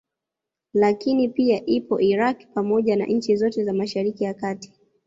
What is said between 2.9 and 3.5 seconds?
na nchi